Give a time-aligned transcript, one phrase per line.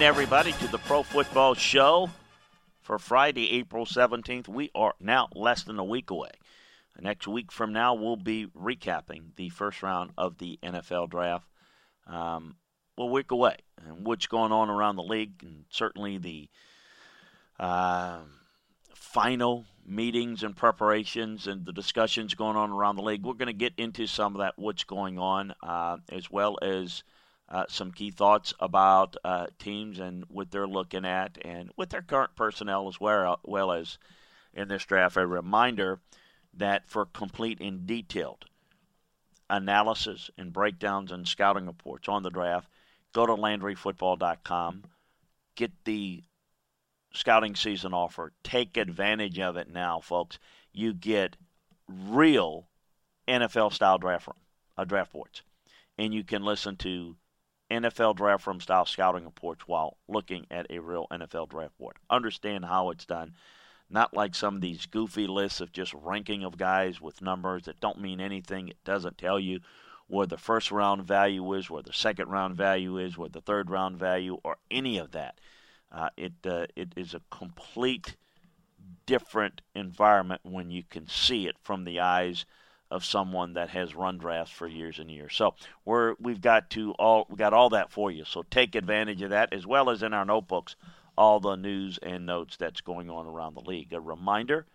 [0.00, 2.08] in, everybody, to the Pro Football Show
[2.80, 4.48] for Friday, April 17th.
[4.48, 6.30] We are now less than a week away.
[6.98, 11.46] Next week from now, we'll be recapping the first round of the NFL draft.
[12.06, 12.56] Um,
[12.96, 16.48] a week away, and what's going on around the league, and certainly the
[17.58, 18.20] uh,
[18.94, 23.24] final meetings and preparations and the discussions going on around the league.
[23.24, 27.02] We're going to get into some of that, what's going on, uh, as well as
[27.50, 32.02] uh, some key thoughts about uh, teams and what they're looking at and with their
[32.02, 33.98] current personnel as well, well as
[34.54, 35.16] in this draft.
[35.16, 36.00] A reminder
[36.54, 38.44] that for complete and detailed
[39.48, 42.68] analysis and breakdowns and scouting reports on the draft,
[43.12, 44.84] go to LandryFootball.com,
[45.56, 46.22] get the
[47.12, 50.38] scouting season offer, take advantage of it now, folks.
[50.72, 51.36] You get
[51.88, 52.68] real
[53.26, 54.28] NFL style draft
[54.78, 55.42] uh, draft boards,
[55.98, 57.16] and you can listen to
[57.70, 61.96] NFL draft room style scouting reports while looking at a real NFL draft board.
[62.08, 63.34] Understand how it's done.
[63.88, 67.80] Not like some of these goofy lists of just ranking of guys with numbers that
[67.80, 68.68] don't mean anything.
[68.68, 69.60] It doesn't tell you
[70.06, 73.70] where the first round value is, where the second round value is, where the third
[73.70, 75.38] round value, or any of that.
[75.92, 78.16] Uh, it uh, it is a complete
[79.06, 82.44] different environment when you can see it from the eyes
[82.90, 85.34] of someone that has run drafts for years and years.
[85.34, 88.24] So we're we've got to all we got all that for you.
[88.24, 90.76] So take advantage of that as well as in our notebooks
[91.16, 93.92] all the news and notes that's going on around the league.
[93.92, 94.66] A reminder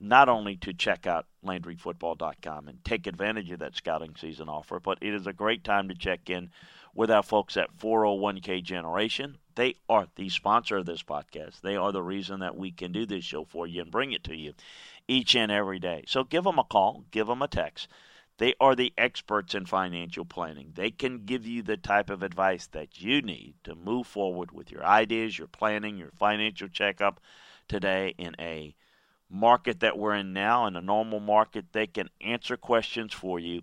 [0.00, 4.96] not only to check out LandryFootball.com and take advantage of that scouting season offer, but
[5.02, 6.50] it is a great time to check in
[6.94, 9.36] with our folks at 401k Generation.
[9.54, 11.60] They are the sponsor of this podcast.
[11.60, 14.24] They are the reason that we can do this show for you and bring it
[14.24, 14.54] to you
[15.10, 16.04] each and every day.
[16.06, 17.88] So give them a call, give them a text.
[18.38, 20.72] They are the experts in financial planning.
[20.74, 24.70] They can give you the type of advice that you need to move forward with
[24.70, 27.20] your ideas, your planning, your financial checkup
[27.68, 28.74] today in a
[29.28, 31.66] market that we're in now, in a normal market.
[31.72, 33.62] They can answer questions for you,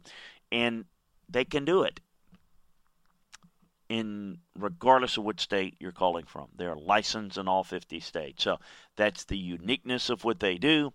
[0.52, 0.84] and
[1.30, 2.02] they can do it
[3.88, 6.50] in regardless of what state you're calling from.
[6.56, 8.44] They're licensed in all 50 states.
[8.44, 8.58] So
[8.98, 10.92] that's the uniqueness of what they do.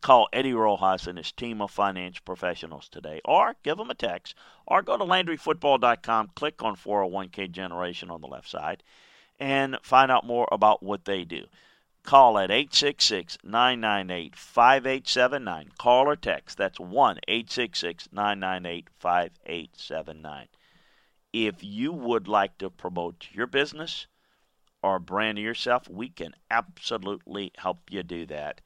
[0.00, 4.34] Call Eddie Rojas and his team of finance professionals today, or give them a text,
[4.66, 8.84] or go to LandryFootball.com, click on 401k Generation on the left side,
[9.40, 11.46] and find out more about what they do.
[12.04, 15.70] Call at 866 998 5879.
[15.78, 16.56] Call or text.
[16.56, 20.48] That's 1 866 998 5879.
[21.32, 24.06] If you would like to promote your business
[24.80, 28.60] or brand yourself, we can absolutely help you do that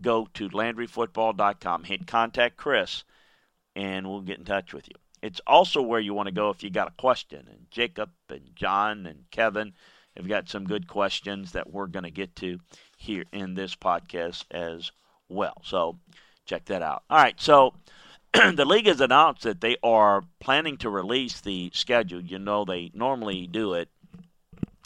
[0.00, 3.04] go to LandryFootball.com, hit contact Chris,
[3.76, 4.94] and we'll get in touch with you.
[5.22, 7.46] It's also where you want to go if you got a question.
[7.48, 9.72] And Jacob and John and Kevin
[10.16, 12.58] have got some good questions that we're going to get to
[12.96, 14.90] here in this podcast as
[15.28, 15.60] well.
[15.62, 15.98] So
[16.44, 17.04] check that out.
[17.08, 17.74] All right, so
[18.32, 22.20] the league has announced that they are planning to release the schedule.
[22.20, 23.88] You know, they normally do it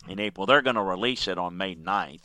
[0.09, 0.47] in April.
[0.47, 2.23] They're going to release it on May 9th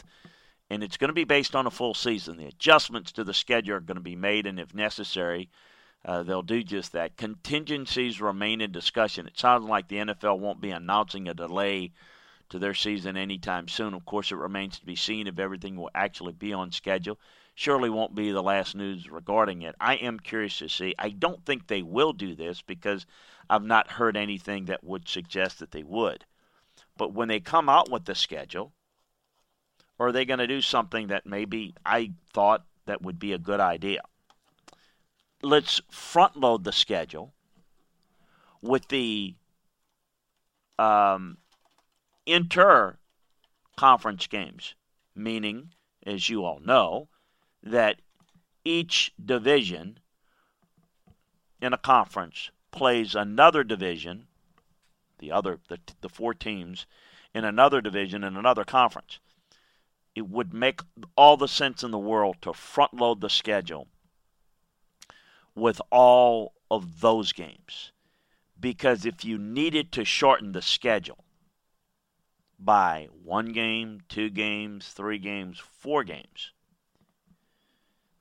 [0.71, 2.37] and it's going to be based on a full season.
[2.37, 5.49] The adjustments to the schedule are going to be made, and if necessary,
[6.05, 7.17] uh, they'll do just that.
[7.17, 9.27] Contingencies remain in discussion.
[9.27, 11.91] It sounds like the NFL won't be announcing a delay
[12.47, 13.93] to their season anytime soon.
[13.93, 17.19] Of course, it remains to be seen if everything will actually be on schedule.
[17.53, 19.75] surely won't be the last news regarding it.
[19.77, 20.95] I am curious to see.
[20.97, 23.05] I don't think they will do this because
[23.49, 26.23] I've not heard anything that would suggest that they would.
[26.95, 28.71] But when they come out with the schedule,
[30.01, 33.37] or are they going to do something that maybe I thought that would be a
[33.37, 34.01] good idea?
[35.43, 37.33] Let's front load the schedule
[38.63, 39.35] with the
[40.79, 41.37] um,
[42.25, 42.97] inter
[43.75, 44.73] conference games,
[45.13, 45.69] meaning,
[46.03, 47.07] as you all know,
[47.61, 48.01] that
[48.65, 49.99] each division
[51.61, 54.25] in a conference plays another division,
[55.19, 56.87] the other the, the four teams
[57.35, 59.19] in another division in another conference.
[60.15, 60.81] It would make
[61.15, 63.87] all the sense in the world to front load the schedule
[65.55, 67.91] with all of those games.
[68.59, 71.23] Because if you needed to shorten the schedule
[72.59, 76.51] by one game, two games, three games, four games,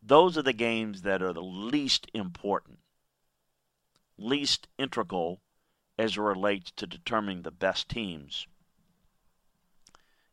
[0.02, 2.78] those are the games that are the least important,
[4.16, 5.40] least integral
[5.98, 8.46] as it relates to determining the best teams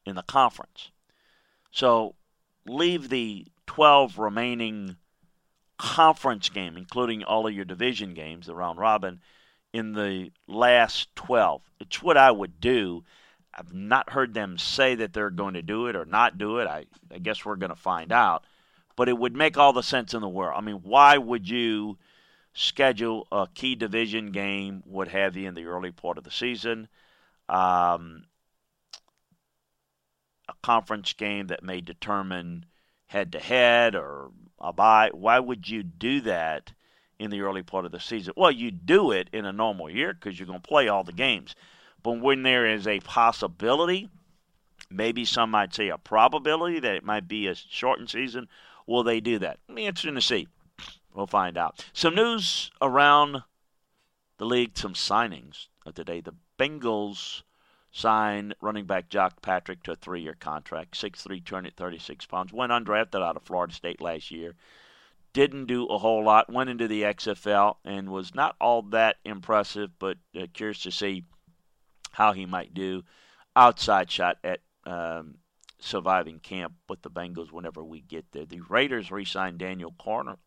[0.06, 0.92] in the conference.
[1.72, 2.16] So
[2.66, 4.98] leave the 12 remaining
[5.78, 9.22] conference game, including all of your division games, the round robin,
[9.74, 11.62] in the last 12.
[11.80, 13.04] It's what I would do.
[13.54, 16.68] I've not heard them say that they're going to do it or not do it.
[16.68, 18.44] I, I guess we're going to find out
[18.98, 20.56] but it would make all the sense in the world.
[20.58, 21.98] I mean, why would you
[22.54, 26.90] schedule a key division game, what have you, in the early part of the season?
[27.48, 28.26] Um,
[30.62, 32.66] conference game that may determine
[33.08, 35.10] head to head or a bye.
[35.14, 36.74] Why would you do that
[37.20, 38.34] in the early part of the season?
[38.36, 41.14] Well, you do it in a normal year because you're going to play all the
[41.14, 41.56] games.
[42.04, 44.10] But when there is a possibility,
[44.90, 48.48] maybe some might say a probability that it might be a shortened season
[48.88, 49.60] Will they do that?
[49.70, 50.48] Interesting to see.
[51.14, 51.86] We'll find out.
[51.94, 53.44] Some news around
[54.38, 56.22] the league, some signings of today.
[56.22, 57.44] The Bengals
[57.92, 62.54] signed running back Jacques Patrick to a three year contract, 6'3, 236 pounds.
[62.54, 64.56] Went undrafted out of Florida State last year.
[65.34, 66.52] Didn't do a whole lot.
[66.52, 71.26] Went into the XFL and was not all that impressive, but uh, curious to see
[72.12, 73.04] how he might do.
[73.56, 75.36] Outside shot at um,
[75.80, 78.46] surviving camp with the Bengals whenever we get there.
[78.46, 79.94] The Raiders re-signed Daniel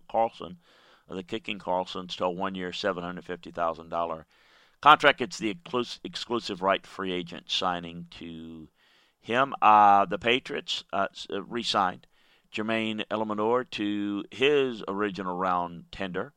[0.09, 0.59] Carlson,
[1.09, 2.27] the kicking Carlson's to
[3.19, 4.27] a fifty thousand dollar
[4.81, 5.21] contract.
[5.21, 5.56] It's the
[6.05, 8.69] exclusive right free agent signing to
[9.21, 9.55] him.
[9.61, 12.06] Uh, the Patriots uh, uh, re-signed
[12.53, 16.32] Jermaine Eluemunor to his original round tender.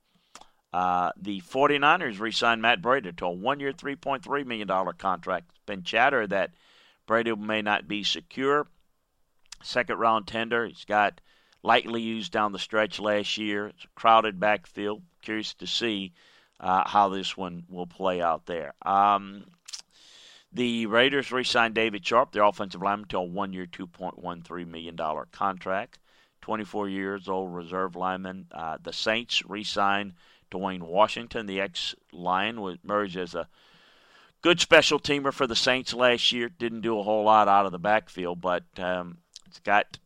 [0.71, 4.67] Uh, the 49ers re-signed Matt Breida to a one-year, $3.3 million
[4.97, 5.51] contract.
[5.51, 6.51] It's been chatter that
[7.07, 8.67] Breida may not be secure
[9.61, 10.65] second round tender.
[10.65, 11.21] He's got
[11.61, 13.67] lightly used down the stretch last year.
[13.67, 15.01] It's a crowded backfield.
[15.21, 16.13] Curious to see
[16.63, 18.73] uh, how this one will play out there.
[18.83, 19.43] Um,
[20.53, 24.97] the Raiders re signed David Sharpe, their offensive lineman, to a one year, $2.13 million
[25.31, 25.99] contract.
[26.41, 28.47] 24 years old reserve lineman.
[28.51, 30.13] Uh, the Saints re signed
[30.51, 33.47] Dwayne Washington, the ex Lion, was merged as a
[34.41, 36.49] good special teamer for the Saints last year.
[36.49, 39.17] Didn't do a whole lot out of the backfield, but um,
[39.47, 39.97] it's got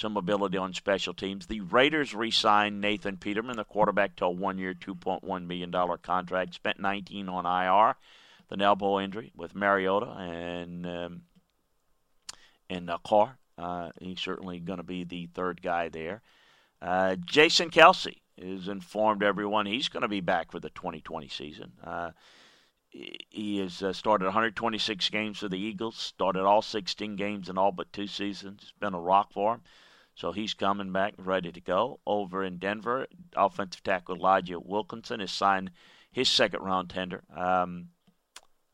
[0.00, 1.46] some ability on special teams.
[1.46, 5.72] The Raiders re signed Nathan Peterman, the quarterback, to a one year, $2.1 million
[6.02, 6.54] contract.
[6.54, 7.96] Spent 19 on IR,
[8.48, 11.22] the elbow injury with Mariota and, um,
[12.70, 13.36] and uh, Carr.
[13.58, 16.22] Uh, he's certainly going to be the third guy there.
[16.80, 21.72] Uh, Jason Kelce has informed everyone he's going to be back for the 2020 season.
[21.84, 22.10] Uh,
[22.88, 27.70] he has uh, started 126 games for the Eagles, started all 16 games in all
[27.70, 28.62] but two seasons.
[28.62, 29.60] It's been a rock for him.
[30.20, 31.98] So he's coming back ready to go.
[32.06, 35.70] Over in Denver, offensive tackle Elijah Wilkinson has signed
[36.12, 37.88] his second round tender, um,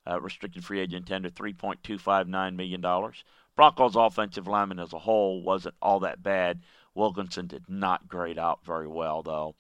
[0.05, 3.13] uh, restricted free agent tender, $3.259 million.
[3.55, 6.65] Broncos offensive lineman as a whole wasn't all that bad.
[6.97, 9.55] Wilkinson did not grade out very well, though.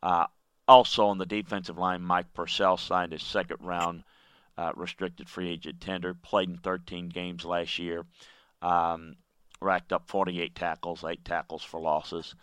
[0.00, 0.26] Uh,
[0.68, 4.04] also on the defensive line, Mike Purcell signed his second round
[4.56, 6.14] uh, restricted free agent tender.
[6.14, 8.06] Played in 13 games last year.
[8.60, 9.16] Um,
[9.62, 12.34] racked up 48 tackles, eight tackles for losses.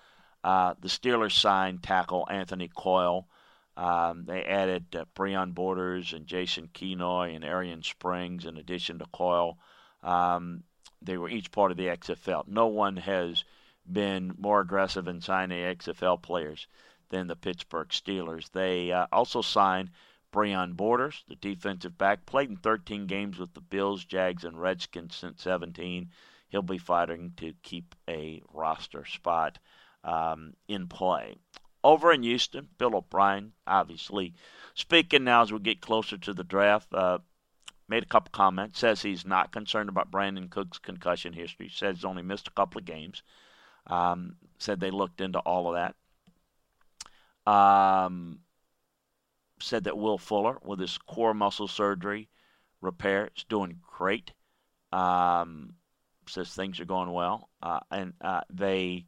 [0.43, 3.27] Uh, the Steelers signed tackle Anthony Coyle.
[3.75, 9.05] Um, they added uh, Breon Borders and Jason Kenoy and Arian Springs in addition to
[9.05, 9.57] Coyle.
[10.03, 10.63] Um,
[11.01, 12.47] they were each part of the XFL.
[12.47, 13.43] No one has
[13.89, 16.67] been more aggressive in signing XFL players
[17.09, 18.51] than the Pittsburgh Steelers.
[18.51, 19.91] They uh, also signed
[20.31, 25.15] Breon Borders, the defensive back, played in 13 games with the Bills, Jags, and Redskins
[25.15, 26.11] since 17.
[26.49, 29.59] He'll be fighting to keep a roster spot.
[30.03, 31.35] um, in play.
[31.83, 34.33] Over in Houston, Bill O'Brien, obviously
[34.73, 37.19] speaking now as we get closer to the draft, uh,
[37.87, 38.79] made a couple comments.
[38.79, 41.69] Says he's not concerned about Brandin Cooks' concussion history.
[41.69, 43.23] Says he's only missed a couple of games.
[43.87, 47.51] Um, said they looked into all of that.
[47.51, 48.39] Um,
[49.59, 52.29] said that Will Fuller, with his core muscle surgery
[52.81, 54.33] repair, is doing great.
[54.91, 55.75] Um,
[56.29, 59.05] says things are going well, uh, and uh, they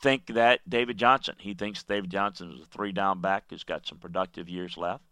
[0.00, 1.34] think that David Johnson.
[1.38, 5.04] He thinks David Johnson is a three-down back who's got some productive years left,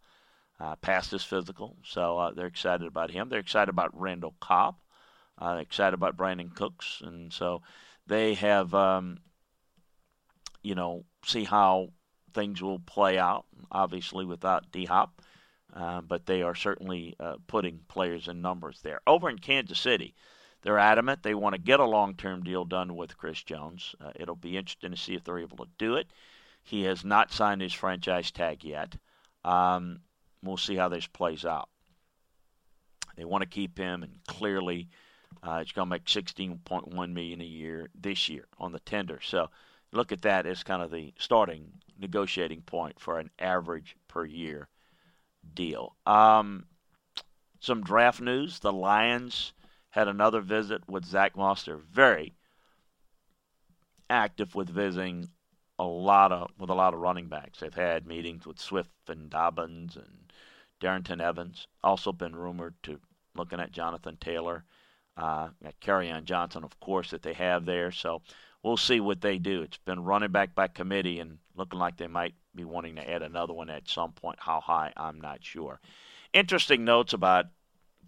[0.61, 1.77] uh, past his physical.
[1.85, 3.29] So uh, they're excited about him.
[3.29, 4.77] They're excited about Randall Cobb.
[5.41, 7.63] Uh, excited about Brandin Cooks, and so
[8.09, 9.19] they have, um,
[10.65, 11.91] you know, see how
[12.35, 13.45] things will play out.
[13.71, 15.23] Obviously, without D Hop,
[15.73, 19.01] uh, but they are certainly uh, putting players and numbers there.
[19.07, 20.17] Over in Kansas City,
[20.69, 23.95] they're adamant they want to get a long-term deal done with Chris Jones.
[24.05, 26.09] Uh, it'll be interesting to see if they're able to do it.
[26.63, 28.95] He has not signed his franchise tag yet.
[29.47, 30.01] Um,
[30.43, 31.71] we'll see how this plays out.
[33.17, 34.91] They want to keep him, and clearly,
[35.43, 39.21] uh, it's going to make 16.1 million a year this year on the tender.
[39.23, 39.49] So,
[39.93, 44.69] look at that as kind of the starting negotiating point for an average per year
[45.55, 45.97] deal.
[46.05, 46.67] Um,
[47.59, 49.55] some draft news: the Lions
[49.99, 51.65] had another visit with Zach Moss.
[51.65, 52.37] They're very
[54.09, 55.29] active with visiting
[55.77, 57.59] a lot of with a lot of running backs.
[57.59, 60.33] They've had meetings with Swift and Dobbins and
[60.81, 61.67] Darrynton Evans.
[61.83, 63.01] Also been rumored to
[63.35, 64.65] looking at Jonathan Taylor,
[65.17, 65.49] uh,
[65.81, 67.91] Kerryon Johnson, of course, that they have there.
[67.91, 68.23] So
[68.63, 69.63] we'll see what they do.
[69.63, 73.23] It's been running back by committee and looking like they might be wanting to add
[73.23, 74.39] another one at some point.
[74.39, 75.81] How high, I'm not sure.
[76.33, 77.47] Interesting notes about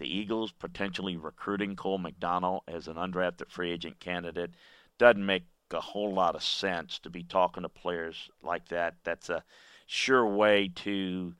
[0.01, 4.51] the Eagles potentially recruiting Cole McDonald as an undrafted free agent candidate
[4.99, 8.95] doesn't make a whole lot of sense to be talking to players like that.
[9.05, 9.45] That's a
[9.87, 11.35] sure way to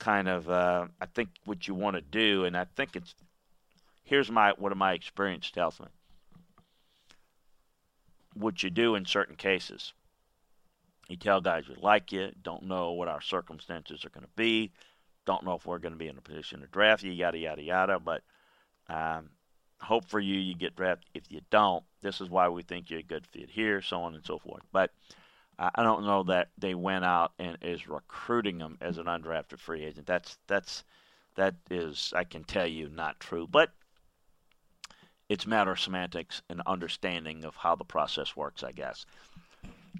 [0.00, 3.14] kind of, uh, I think, what you want to do, and I think it's
[4.02, 5.86] here's my what my experience tells me.
[8.34, 9.92] What you do in certain cases,
[11.08, 14.72] you tell guys we like you, don't know what our circumstances are going to be,
[15.30, 17.62] don't know if we're going to be in a position to draft you, yada yada
[17.62, 18.00] yada.
[18.00, 18.22] But
[18.88, 19.30] um,
[19.80, 21.08] hope for you, you get drafted.
[21.14, 24.16] If you don't, this is why we think you're a good fit here, so on
[24.16, 24.62] and so forth.
[24.72, 24.90] But
[25.56, 29.84] I don't know that they went out and is recruiting him as an undrafted free
[29.84, 30.06] agent.
[30.06, 30.84] That's that's
[31.36, 33.46] that is I can tell you not true.
[33.46, 33.70] But
[35.28, 39.06] it's matter of semantics and understanding of how the process works, I guess.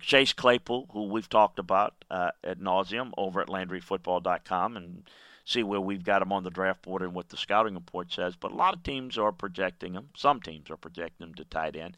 [0.00, 5.02] Chase Claypool, who we've talked about uh, at nauseum over at LandryFootball.com, and
[5.44, 8.36] see where we've got him on the draft board and what the scouting report says.
[8.36, 10.10] But a lot of teams are projecting him.
[10.16, 11.96] Some teams are projecting him to tight end.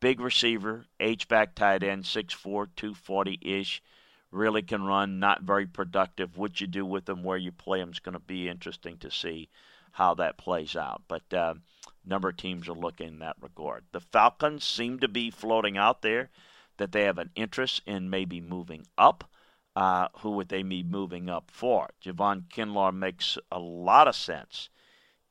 [0.00, 3.82] Big receiver, H-back tight end, 6'4", 240-ish.
[4.30, 6.36] Really can run, not very productive.
[6.36, 9.10] What you do with him, where you play him is going to be interesting to
[9.10, 9.48] see
[9.92, 11.02] how that plays out.
[11.08, 11.54] But uh,
[12.04, 13.84] number of teams are looking in that regard.
[13.92, 16.30] The Falcons seem to be floating out there
[16.78, 19.30] that they have an interest in maybe moving up.
[19.76, 21.90] Uh, who would they be moving up for?
[22.02, 24.70] Javon Kinlaw makes a lot of sense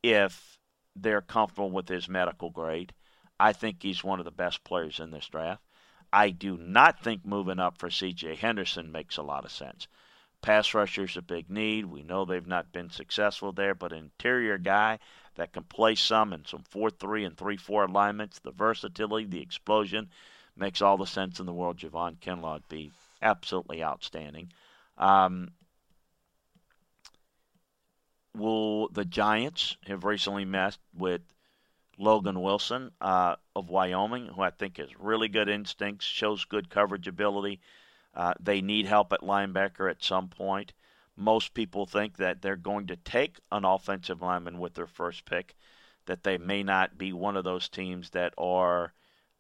[0.02, 0.58] if
[0.96, 2.94] they're comfortable with his medical grade.
[3.40, 5.62] I think he's one of the best players in this draft.
[6.14, 8.36] I do not think moving up for C.J.
[8.36, 9.88] Henderson makes a lot of sense.
[10.42, 11.86] Pass rusher's a big need.
[11.86, 15.00] We know they've not been successful there, but interior guy
[15.36, 19.42] that can play some in some 4 3 and 3 4 alignments, the versatility, the
[19.42, 20.10] explosion,
[20.60, 21.78] makes all the sense in the world.
[21.78, 24.52] Javon Kinlaw would be absolutely outstanding.
[24.98, 25.52] Um,
[28.36, 31.22] will the Giants have recently met with
[31.98, 37.08] Logan Wilson uh, of Wyoming, who I think has really good instincts, shows good coverage
[37.08, 37.60] ability.
[38.14, 40.74] Uh, they need help at linebacker at some point.
[41.16, 45.56] Most people think that they're going to take an offensive lineman with their first pick,
[46.06, 48.94] that they may not be one of those teams that are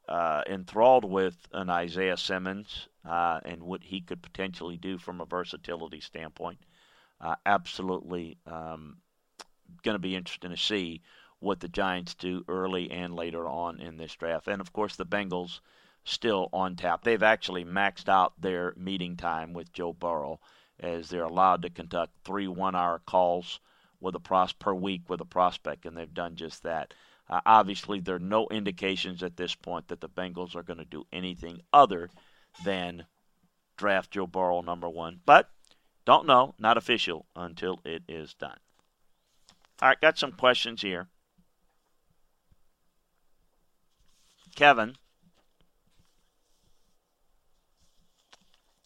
[0.07, 5.25] uh, enthralled with an Isaiah Simmons uh, and what he could potentially do from a
[5.25, 6.59] versatility standpoint.
[7.19, 8.97] Uh, absolutely um,
[9.83, 11.01] going to be interesting to see
[11.39, 14.47] what the Giants do early and later on in this draft.
[14.47, 15.59] And of course, the Bengals
[16.03, 17.03] still on tap.
[17.03, 20.39] They've actually maxed out their meeting time with Joe Burrow
[20.79, 23.59] as they're allowed to conduct three one-hour calls
[23.99, 26.93] with a pros per week with a prospect, and they've done just that.
[27.29, 30.85] Uh, obviously, there are no indications at this point that the Bengals are going to
[30.85, 32.09] do anything other
[32.63, 33.05] than
[33.75, 35.19] draft Joe Burrow number one.
[35.25, 35.49] But
[36.05, 38.57] don't know, not official until it is done.
[39.81, 41.07] All right, got some questions here.
[44.55, 44.95] Kevin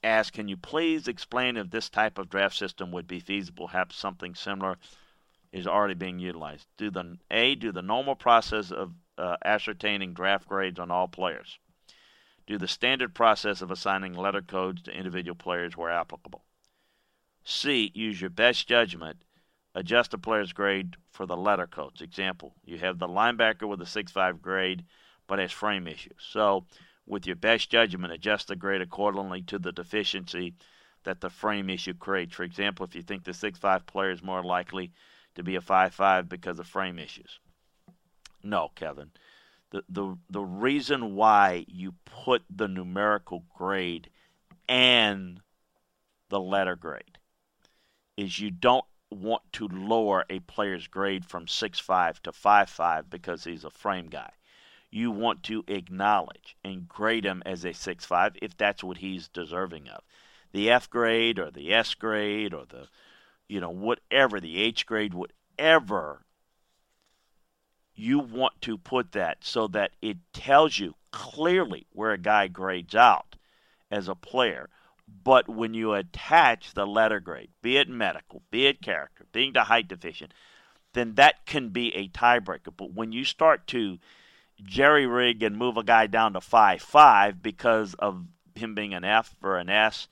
[0.03, 3.67] asked, can you please explain if this type of draft system would be feasible?
[3.67, 4.77] Perhaps something similar
[5.51, 6.67] is already being utilized.
[6.77, 11.59] Do the A, do the normal process of uh, ascertaining draft grades on all players.
[12.47, 16.43] Do the standard process of assigning letter codes to individual players where applicable.
[17.43, 19.23] C, use your best judgment.
[19.73, 22.01] Adjust a player's grade for the letter codes.
[22.01, 24.85] Example, you have the linebacker with a 6.5 grade
[25.27, 26.17] but has frame issues.
[26.19, 26.65] So
[27.05, 30.55] with your best judgment, adjust the grade accordingly to the deficiency
[31.03, 32.35] that the frame issue creates.
[32.35, 34.91] For example, if you think the 6'5 player is more likely
[35.35, 37.39] to be a 5'5 because of frame issues.
[38.43, 39.11] No, Kevin.
[39.71, 44.09] The, the, the reason why you put the numerical grade
[44.67, 45.41] and
[46.29, 47.17] the letter grade
[48.17, 53.63] is you don't want to lower a player's grade from 6'5 to 5'5 because he's
[53.63, 54.31] a frame guy
[54.91, 59.87] you want to acknowledge and grade him as a 6.5 if that's what he's deserving
[59.87, 60.03] of.
[60.51, 62.87] The F grade or the S grade or the,
[63.51, 66.23] you know, whatever, the H grade, whatever,
[67.93, 72.95] you want to put that so that it tells you clearly where a guy grades
[72.95, 73.35] out
[73.91, 74.69] as a player.
[75.23, 79.65] But when you attach the letter grade, be it medical, be it character, being the
[79.65, 80.33] height deficient,
[80.93, 82.71] then that can be a tiebreaker.
[82.75, 83.99] But when you start to
[84.63, 89.03] jerry rig and move a guy down to five five because of him being an
[89.03, 90.07] F or an S,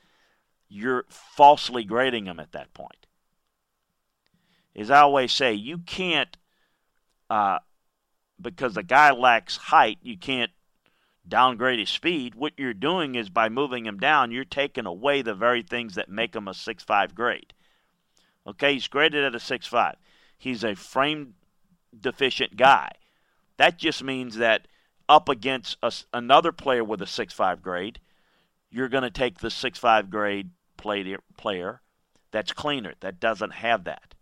[0.67, 3.05] you're falsely grading him at that point.
[4.75, 6.37] As I always say, you can't,
[7.29, 7.59] uh,
[8.41, 10.51] because the guy lacks height, you can't
[11.27, 12.35] downgrade his speed.
[12.35, 16.09] What you're doing is by moving him down, you're taking away the very things that
[16.09, 17.53] make him a six-five grade.
[18.47, 19.95] Okay, he's graded at a six-five.
[20.37, 21.35] He's a frame
[21.99, 22.91] deficient guy.
[23.57, 24.67] That just means that
[25.09, 27.99] up against a, another player with a 6.5 grade,
[28.69, 31.81] you're going to take the 6.5 grade player
[32.31, 34.13] that's cleaner, that doesn't have that.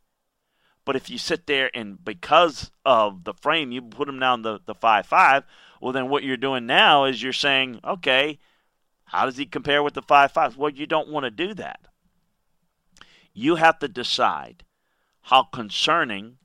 [0.87, 4.61] But if you sit there and because of the frame, you put him down the,
[4.65, 5.43] the 5 5,
[5.81, 8.39] well, then what you're doing now is you're saying, okay,
[9.03, 10.55] how does he compare with the 5.5?
[10.55, 11.89] Well, you don't want to do that.
[13.33, 14.63] You have to decide
[15.23, 16.37] how concerning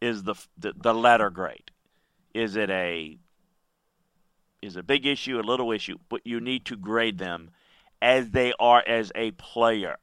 [0.00, 1.72] is the, the, the letter grade?
[2.32, 3.18] Is it a
[4.62, 5.98] is a big issue, a little issue?
[6.08, 7.50] But you need to grade them
[8.00, 9.98] as they are as a player.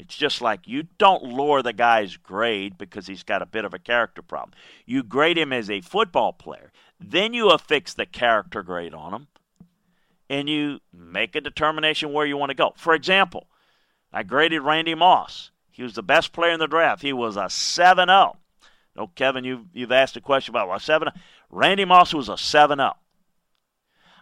[0.00, 3.74] It's just like you don't lower the guy's grade because he's got a bit of
[3.74, 4.52] a character problem.
[4.86, 6.72] You grade him as a football player.
[6.98, 9.26] Then you affix the character grade on him
[10.30, 12.72] and you make a determination where you want to go.
[12.78, 13.46] For example,
[14.10, 15.50] I graded Randy Moss.
[15.70, 17.02] He was the best player in the draft.
[17.02, 18.38] He was a 7 0.
[18.96, 21.08] No, Kevin, you've, you've asked a question about what, 7
[21.50, 22.94] Randy Moss was a 7 0.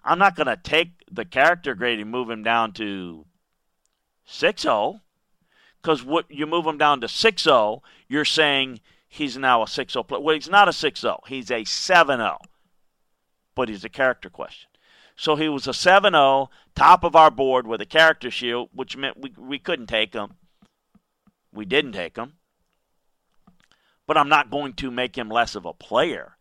[0.03, 3.27] I'm not going to take the character grade and move him down to
[4.25, 5.01] 6 0
[5.83, 9.93] because what you move him down to 6 0, you're saying he's now a 6
[9.93, 10.21] 0 player.
[10.21, 12.39] Well, he's not a 6 0, he's a 7 0,
[13.55, 14.69] but he's a character question.
[15.17, 18.97] So he was a 7 0, top of our board with a character shield, which
[18.97, 20.35] meant we, we couldn't take him.
[21.53, 22.35] We didn't take him
[24.09, 26.33] but I'm not going to make him less of a player.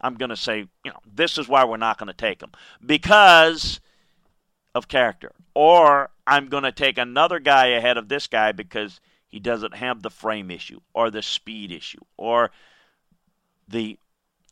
[0.00, 2.52] I'm going to say, you know, this is why we're not going to take him
[2.86, 3.80] because
[4.74, 5.32] of character.
[5.52, 10.00] Or I'm going to take another guy ahead of this guy because he doesn't have
[10.00, 12.52] the frame issue or the speed issue or
[13.66, 13.98] the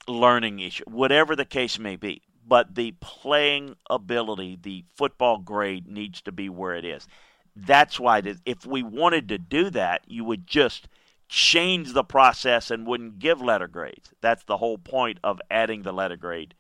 [0.09, 2.23] learning issue, whatever the case may be.
[2.45, 7.07] But the playing ability, the football grade needs to be where it is.
[7.55, 10.89] That's why if we wanted to do that, you would just
[11.29, 14.11] change the process and wouldn't give letter grades.
[14.21, 16.55] That's the whole point of adding the letter grade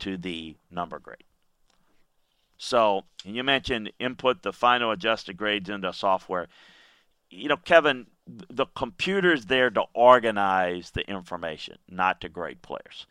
[0.00, 1.24] to the number grade.
[2.62, 6.46] So, you mentioned input the final adjusted grades into software.
[7.30, 13.06] You know, Kevin, the computer's there to organize the information, not to grade players.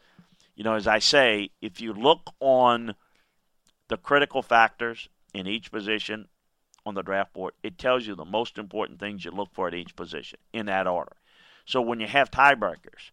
[0.56, 2.94] You know, as I say, if you look on
[3.88, 6.28] the critical factors in each position
[6.86, 9.74] on the draft board, it tells you the most important things you look for at
[9.74, 11.14] each position in that order.
[11.66, 13.10] So when you have tiebreakers,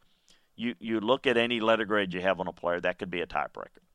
[0.55, 3.23] you, you look at any letter grade you have on a player, that could be
[3.23, 3.86] a tiebreaker.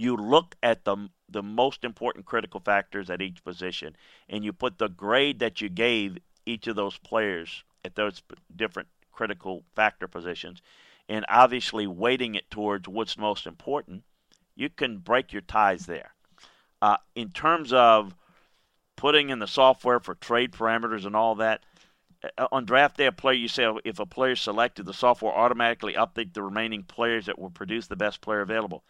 [0.00, 3.96] You look at the, the most important critical factors at each position,
[4.28, 8.22] and you put the grade that you gave each of those players at those
[8.54, 10.62] different critical factor positions,
[11.08, 14.04] and obviously weighting it towards what's most important,
[14.54, 16.14] you can break your ties there.
[16.80, 18.14] Uh, in terms of
[18.94, 21.64] putting in the software for trade parameters and all that,
[22.38, 25.32] uh, on draft day, a player you say if a player is selected, the software
[25.32, 28.84] automatically update the remaining players that will produce the best player available.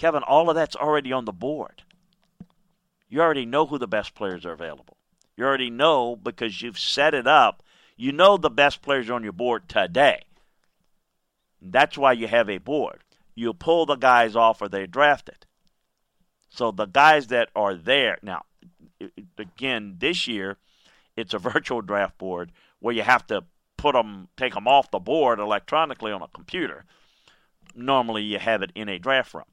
[0.00, 1.82] Kevin, all of that's already on the board.
[3.10, 4.96] You already know who the best players are available.
[5.36, 7.62] You already know because you've set it up.
[7.98, 10.22] You know the best players on your board today.
[11.60, 13.04] That's why you have a board.
[13.34, 15.44] You pull the guys off or they're drafted.
[16.48, 18.46] So the guys that are there now,
[19.36, 20.56] again, this year,
[21.14, 23.44] it's a virtual draft board where you have to
[23.76, 26.86] put them, take them off the board electronically on a computer.
[27.74, 29.44] Normally, you have it in a draft room.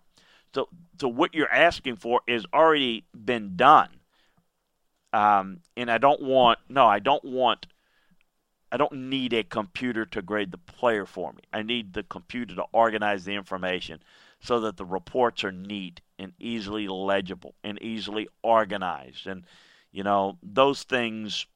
[0.53, 3.89] So, so what you're asking for is already been done.
[5.13, 7.67] Um, and I don't want no, I don't want
[8.71, 11.41] I don't need a computer to grade the player for me.
[11.53, 14.03] I need the computer to organize the information
[14.39, 19.25] so that the reports are neat and easily legible and easily organized.
[19.25, 19.45] And,
[19.91, 21.47] you know, those things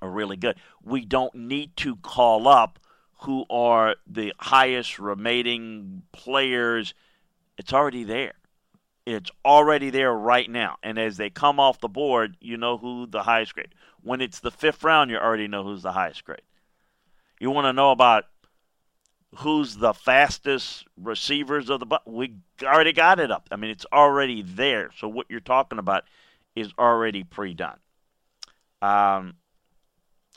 [0.00, 0.56] are really good.
[0.82, 2.78] We don't need to call up
[3.20, 6.94] who are the highest remaining players.
[7.56, 8.34] It's already there.
[9.06, 10.76] It's already there right now.
[10.82, 13.74] And as they come off the board, you know who the highest grade.
[14.02, 16.42] When it's the fifth round, you already know who's the highest grade.
[17.38, 18.24] You want to know about
[19.38, 23.48] who's the fastest receivers of the we already got it up.
[23.50, 24.90] I mean, it's already there.
[24.96, 26.04] So what you're talking about
[26.54, 27.78] is already pre-done.
[28.80, 29.34] Um,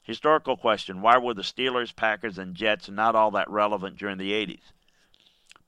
[0.04, 4.32] historical question: Why were the Steelers, Packers, and Jets not all that relevant during the
[4.32, 4.72] '80s?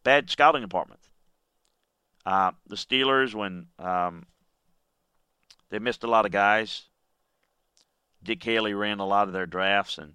[0.03, 1.08] Bad scouting departments.
[2.29, 4.25] Uh, the Steelers, when um,
[5.69, 6.83] they missed a lot of guys,
[8.21, 10.13] Dick Haley ran a lot of their drafts, and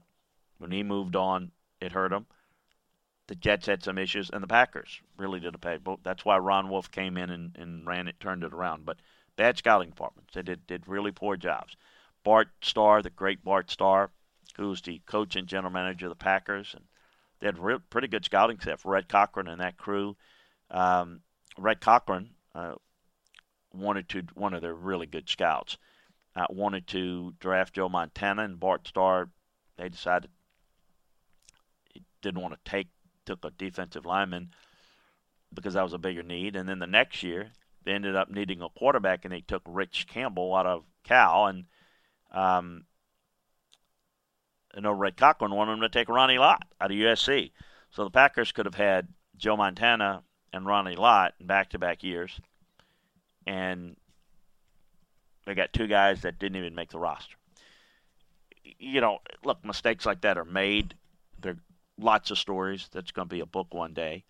[0.59, 1.51] when he moved on,
[1.81, 2.27] it hurt them
[3.27, 5.83] the Jets had some issues, and the Packers really did a bad.
[6.03, 8.85] That's why Ron Wolf came in and, and ran it, turned it around.
[8.85, 8.99] But
[9.37, 10.35] bad scouting departments.
[10.35, 11.77] They did did really poor jobs.
[12.23, 14.11] Bart Starr, the great Bart Starr,
[14.57, 16.85] who's the coach and general manager of the Packers, and
[17.41, 18.85] they had real, pretty good scouting staff.
[18.85, 20.17] Red Cochran and that crew.
[20.71, 21.21] Um,
[21.59, 22.75] Red Cochran uh,
[23.73, 25.79] wanted to one of their really good scouts
[26.37, 29.31] uh, wanted to draft Joe Montana, and Bart Starr.
[29.77, 30.31] They decided
[31.93, 32.89] he didn't want to take
[33.25, 34.51] took a defensive lineman
[35.53, 36.57] because that was a bigger need.
[36.57, 37.53] And then the next year,
[37.85, 41.47] they ended up needing a quarterback, and they took Rich Campbell out of Cal.
[41.47, 41.65] And
[42.33, 42.85] um,
[44.77, 47.53] I know Red Cochran wanted him to take Ronnie Lott out of USC.
[47.91, 50.23] So the Packers could have had Joe Montana
[50.55, 52.41] and Ronnie Lott in back to back years.
[53.47, 53.97] And
[55.45, 57.35] they got two guys that didn't even make the roster.
[58.79, 60.95] You know, look, mistakes like that are made.
[61.41, 61.59] There are
[61.99, 62.89] lots of stories.
[62.93, 64.25] That's going to be a book one day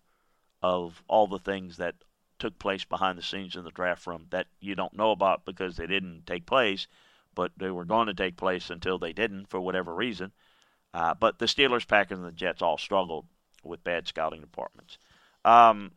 [0.63, 1.95] of all the things that
[2.39, 5.77] took place behind the scenes in the draft room that you don't know about because
[5.77, 6.87] they didn't take place,
[7.35, 10.31] but they were going to take place until they didn't for whatever reason.
[10.91, 13.25] Uh, but the Steelers, Packers, and the Jets all struggled
[13.63, 14.97] with bad scouting departments.
[15.45, 15.91] Um,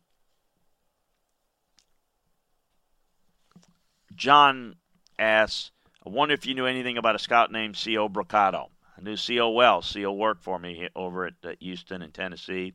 [4.19, 4.75] John
[5.17, 5.71] asks,
[6.05, 8.09] I wonder if you knew anything about a scout named C.O.
[8.09, 8.67] Brocato.
[8.97, 9.49] I knew C.O.
[9.51, 9.81] well.
[9.81, 10.11] C.O.
[10.11, 12.73] worked for me over at, at Houston and Tennessee.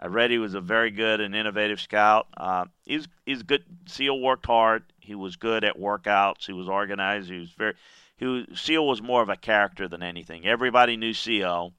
[0.00, 2.26] I read he was a very good and innovative scout.
[2.36, 3.64] Uh, he's he's good.
[3.86, 4.82] Seal worked hard.
[4.98, 6.46] He was good at workouts.
[6.46, 7.30] He was organized.
[7.30, 7.74] He was very.
[8.18, 10.46] He was, Seal was more of a character than anything.
[10.46, 11.72] Everybody knew Seal.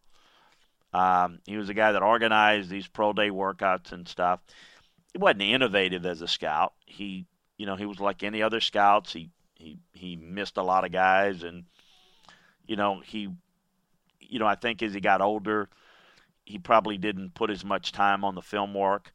[0.94, 4.40] Um, he was a guy that organized these pro day workouts and stuff.
[5.12, 6.74] He wasn't innovative as a scout.
[6.86, 7.26] He,
[7.58, 9.14] you know, he was like any other scouts.
[9.14, 11.66] He he he missed a lot of guys, and
[12.66, 13.30] you know he
[14.30, 15.70] you know, I think as he got older,
[16.46, 19.14] he probably didn't put as much time on the film work.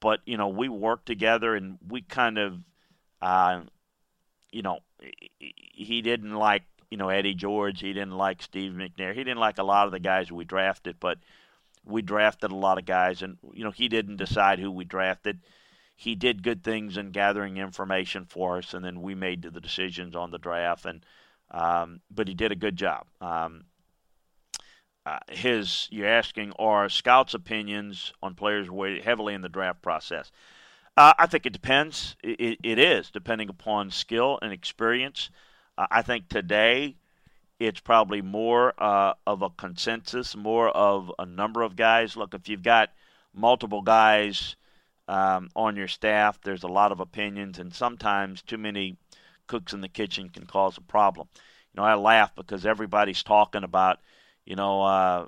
[0.00, 2.58] But you know, we worked together, and we kind of,
[3.22, 3.62] uh,
[4.52, 4.80] you know,
[5.38, 7.80] he didn't like you know Eddie George.
[7.80, 9.14] He didn't like Steve McNair.
[9.14, 11.18] He didn't like a lot of the guys we drafted, but
[11.84, 15.40] we drafted a lot of guys, and you know he didn't decide who we drafted.
[15.98, 20.14] He did good things in gathering information for us, and then we made the decisions
[20.14, 20.84] on the draft.
[20.84, 21.04] And
[21.50, 23.06] um, but he did a good job.
[23.20, 23.64] Um,
[25.06, 30.30] uh, his you're asking are scouts' opinions on players weighed heavily in the draft process.
[30.96, 32.16] Uh, I think it depends.
[32.22, 35.30] It, it is depending upon skill and experience.
[35.78, 36.96] Uh, I think today
[37.58, 42.16] it's probably more uh, of a consensus, more of a number of guys.
[42.16, 42.90] Look, if you've got
[43.32, 44.56] multiple guys
[45.08, 48.96] um, on your staff, there's a lot of opinions, and sometimes too many
[49.46, 51.28] cooks in the kitchen can cause a problem.
[51.72, 54.00] You know, I laugh because everybody's talking about
[54.46, 55.26] you know, uh,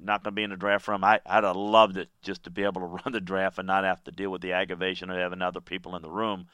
[0.00, 1.04] not going to be in the draft room.
[1.04, 3.84] I, I'd have loved it just to be able to run the draft and not
[3.84, 6.48] have to deal with the aggravation of having other people in the room.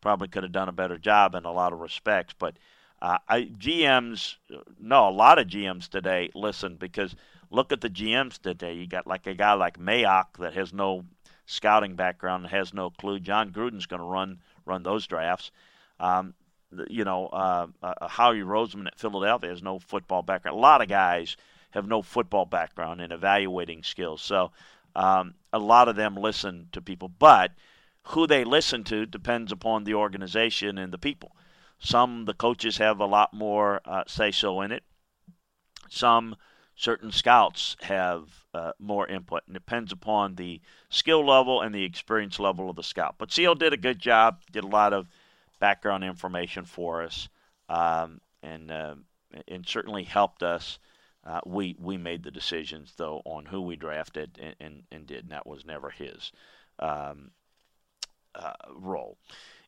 [0.00, 2.34] Probably could have done a better job in a lot of respects.
[2.38, 2.56] But
[3.00, 4.36] uh, I, GMs,
[4.80, 7.14] no, a lot of GMs today listen because
[7.50, 8.74] look at the GMs today.
[8.74, 11.04] You got like a guy like Mayock that has no
[11.48, 13.18] scouting background and has no clue.
[13.18, 15.50] Jon Gruden's going to run run those drafts.
[15.98, 16.34] Um,
[16.88, 20.58] you know, uh, uh, Howie Roseman at Philadelphia has no football background.
[20.58, 21.36] A lot of guys
[21.70, 24.20] have no football background in evaluating skills.
[24.20, 24.52] So
[24.94, 27.52] um, a lot of them listen to people, but
[28.02, 31.34] who they listen to depends upon the organization and the people.
[31.78, 34.84] Some the coaches have a lot more uh, say so in it.
[35.88, 36.36] Some
[36.78, 39.42] certain scouts have uh, more input.
[39.46, 43.16] And depends upon the skill level and the experience level of the scout.
[43.18, 44.40] But Seal did a good job.
[44.50, 45.08] Did a lot of
[45.60, 47.28] background information for us,
[47.68, 48.94] um, and uh,
[49.46, 50.78] and certainly helped us
[51.26, 55.24] uh, we we made the decisions though on who we drafted and, and, and did,
[55.24, 56.32] and that was never his
[56.78, 57.32] um,
[58.34, 59.18] uh, role.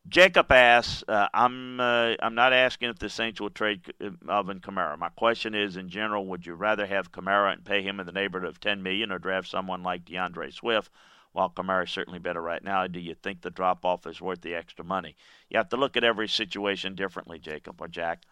[0.09, 3.93] Jacob asks, uh, "I'm uh, I'm not asking if the Saints will trade
[4.29, 4.99] Alvin Kamara.
[4.99, 8.13] My question is, in general, would you rather have Kamara and pay him in the
[8.13, 10.91] neighborhood of 10 million, or draft someone like D'Andre Swift?"
[11.33, 14.41] While Kamara is certainly better right now, do you think the drop off is worth
[14.41, 15.17] the extra money?
[15.49, 18.25] You have to look at every situation differently, Jacob or Jack.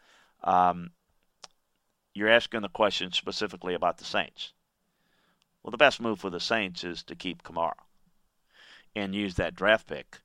[0.42, 0.90] Um,
[2.12, 4.52] you're asking the question specifically about the Saints.
[5.62, 7.74] Well, the best move for the Saints is to keep Kamara
[8.96, 10.18] and use that draft pick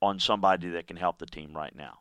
[0.00, 2.00] on somebody that can help the team right now.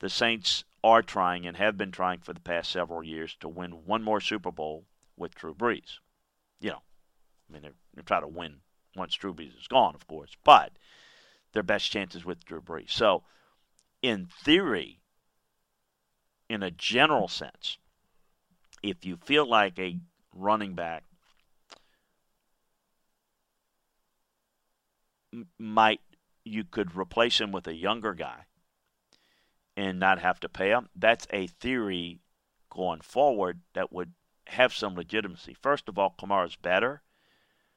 [0.00, 3.84] The Saints are trying and have been trying for the past several years to win
[3.84, 4.84] one more Super Bowl
[5.16, 5.98] with Drew Brees.
[6.60, 6.82] You know,
[7.48, 8.60] I mean, they're, they're trying to win
[8.94, 10.72] once Drew Brees is gone, of course, but
[11.52, 12.90] their best chances with Drew Brees.
[12.90, 13.24] So,
[14.02, 15.00] in theory,
[16.48, 17.78] in a general sense,
[18.82, 19.98] if you feel like a
[20.32, 21.04] running back
[25.58, 26.00] might
[26.48, 28.46] you could replace him with a younger guy
[29.76, 30.88] and not have to pay him.
[30.96, 32.20] That's a theory
[32.70, 34.12] going forward that would
[34.48, 35.54] have some legitimacy.
[35.54, 37.02] First of all, Kamara's better.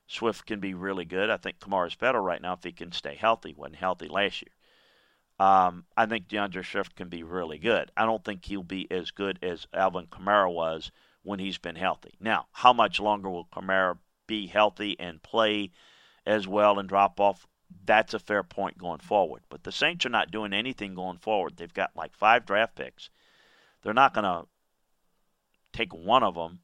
[0.08, 1.30] Swift can be really good.
[1.30, 3.54] I think Kamara's better right now if he can stay healthy.
[3.56, 4.54] wasn't healthy last year.
[5.40, 7.92] Um, I think D'Andre Swift can be really good.
[7.98, 10.92] I don't think he'll be as good as Alvin Kamara was
[11.24, 12.14] when he's been healthy.
[12.20, 15.72] Now, how much longer will Kamara be healthy and play
[16.26, 17.48] as well and drop off?
[17.86, 19.44] That's a fair point going forward.
[19.50, 21.58] But the Saints are not doing anything going forward.
[21.58, 23.10] They've got like five draft picks.
[23.82, 24.48] They're not going to
[25.74, 26.60] take one of them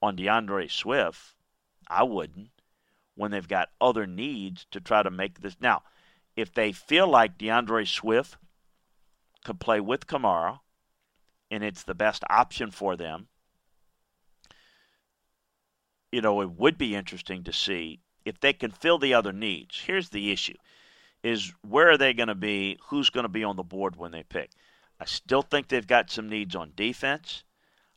[0.00, 1.34] on D'Andre Swift.
[1.88, 2.50] I wouldn't
[3.14, 5.56] when they've got other needs to try to make this.
[5.60, 5.82] Now,
[6.36, 8.36] if they feel like D'Andre Swift
[9.44, 10.60] could play with Kamara
[11.50, 13.28] and it's the best option for them,
[16.12, 19.82] you know, it would be interesting to see if they can fill the other needs.
[19.86, 20.56] Here's the issue
[21.22, 22.78] is where are they going to be?
[22.88, 24.50] Who's going to be on the board when they pick?
[25.00, 27.44] I still think they've got some needs on defense.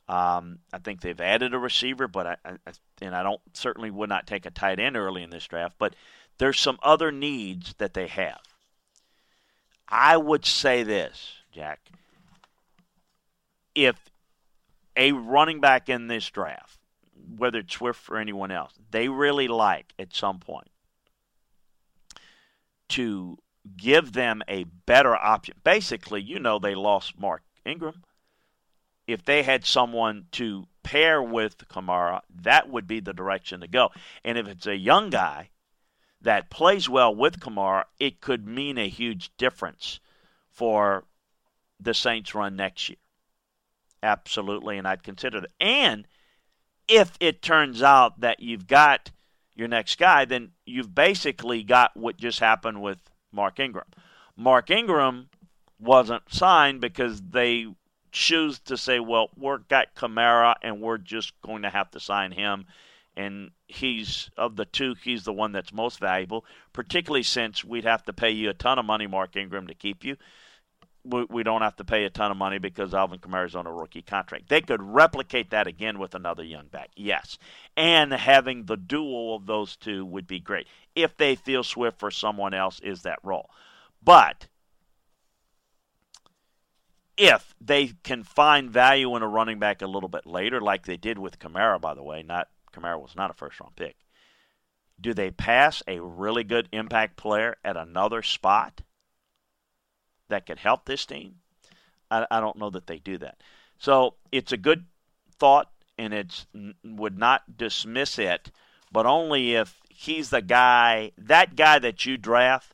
[0.08, 4.10] Um, I think they've added a receiver, but I, I, and I don't certainly would
[4.10, 5.76] not take a tight end early in this draft.
[5.78, 5.96] But
[6.38, 8.42] there's some other needs that they have.
[9.88, 11.80] I would say this, Jack.
[13.74, 13.96] If
[14.98, 16.81] a running back in this draft,
[17.38, 20.68] whether it's Swift or anyone else, they really like at some point
[22.90, 23.38] to
[23.78, 25.56] give them a better option.
[25.64, 28.04] Basically, you know, they lost Mark Ingram.
[29.08, 33.90] If they had someone to pair with Kamara, that would be the direction to go.
[34.24, 35.50] And if it's a young guy
[36.22, 40.00] that plays well with Kamara, it could mean a huge difference
[40.50, 41.06] for
[41.80, 42.98] the Saints run next year.
[44.04, 45.52] Absolutely, and I'd consider that.
[45.60, 46.08] And
[46.92, 49.12] if it turns out that you've got
[49.56, 53.00] your next guy, then you've basically got what just happened with
[53.32, 53.88] Mark Ingram.
[54.36, 55.30] Mark Ingram
[55.80, 57.68] wasn't signed because they
[58.12, 62.34] choose to say, well, we've got Kamara and we're just going to have to sign
[62.34, 62.66] him
[63.16, 68.04] and he's of the two, he's the one that's most valuable, particularly since we'd have
[68.04, 70.18] to pay you a ton of money, Mark Ingram, to keep you.
[71.04, 73.74] We, we don't have to pay a ton of money because Alvin Kamara's on a
[73.74, 74.50] rookie contract.
[74.50, 77.40] They could replicate that again with another young back, yes.
[77.76, 82.12] And having the duel of those two would be great if they feel Swift for
[82.12, 83.50] someone else is that role.
[84.04, 84.48] But
[87.18, 90.98] if they can find value in a running back a little bit later, like they
[90.98, 93.96] did with Kamara, by the way, not Kamara was not a first round pick.
[95.00, 98.82] Do they pass a really good impact player at another spot
[100.32, 101.36] that could help this team?
[102.10, 103.42] I, I don't know that they do that.
[103.78, 104.86] So it's a good
[105.38, 106.46] thought, and it
[106.84, 108.52] would not dismiss it,
[108.92, 112.74] but only if he's the guy, that guy that you draft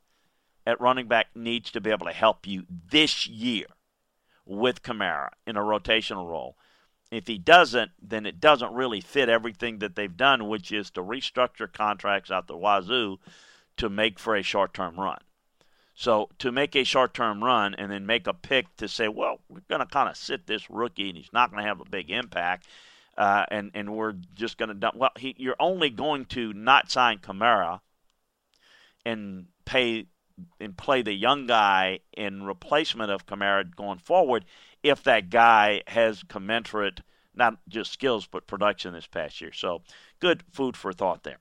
[0.65, 3.65] at running back needs to be able to help you this year
[4.45, 6.57] with Kamara in a rotational role
[7.11, 11.01] if he doesn't, then it doesn't really fit everything that they've done, which is to
[11.01, 13.17] restructure contracts out the wazoo
[13.77, 15.19] to make for a short term run.
[15.99, 19.61] So to make a short-term run and then make a pick to say, well, we're
[19.67, 22.11] going to kind of sit this rookie and he's not going to have a big
[22.11, 22.67] impact,
[23.17, 24.95] uh, and and we're just going to dump.
[24.95, 27.79] well, he, you're only going to not sign Kamara
[29.07, 30.05] and pay
[30.59, 34.45] and play the young guy in replacement of Kamara going forward
[34.83, 37.01] if that guy has commensurate
[37.33, 39.51] not just skills but production this past year.
[39.51, 39.81] So
[40.19, 41.39] good food for thought there.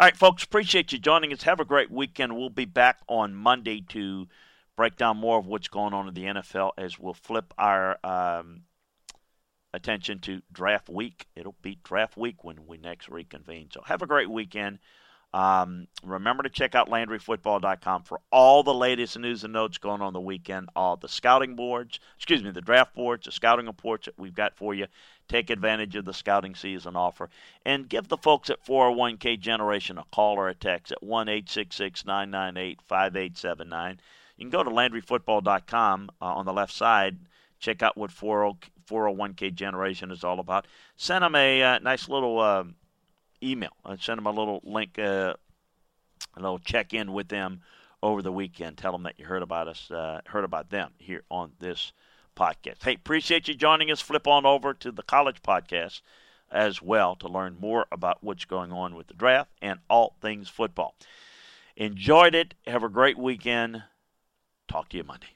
[0.00, 1.42] All right, folks, appreciate you joining us.
[1.42, 2.34] Have a great weekend.
[2.34, 4.28] We'll be back on Monday to
[4.74, 8.62] break down more of what's going on in the NFL as we'll flip our um,
[9.74, 11.26] attention to draft week.
[11.36, 13.68] It'll be draft week when we next reconvene.
[13.70, 14.78] So have a great weekend.
[15.32, 20.12] Um, remember to check out LandryFootball.com for all the latest news and notes going on
[20.12, 20.68] the weekend.
[20.74, 24.56] All the scouting boards, excuse me, the draft boards, the scouting reports that we've got
[24.56, 24.86] for you.
[25.28, 27.30] Take advantage of the scouting season offer
[27.64, 32.80] and give the folks at 401k Generation a call or a text at 1 998
[32.88, 34.00] 5879.
[34.36, 37.18] You can go to LandryFootball.com uh, on the left side.
[37.60, 40.66] Check out what 401k Generation is all about.
[40.96, 42.40] Send them a uh, nice little.
[42.40, 42.64] Uh,
[43.42, 43.72] email.
[43.84, 45.34] I send them a little link, uh,
[46.36, 47.62] a little check in with them
[48.02, 48.78] over the weekend.
[48.78, 51.92] Tell them that you heard about us, uh, heard about them here on this
[52.36, 52.82] podcast.
[52.82, 54.00] Hey, appreciate you joining us.
[54.00, 56.00] Flip on over to the college podcast
[56.50, 60.48] as well to learn more about what's going on with the draft and all things
[60.48, 60.94] football.
[61.76, 62.54] Enjoyed it.
[62.66, 63.82] Have a great weekend.
[64.68, 65.28] Talk to you Monday.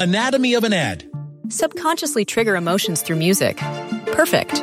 [0.00, 1.10] Anatomy of an ad.
[1.48, 3.58] Subconsciously trigger emotions through music.
[4.06, 4.62] Perfect.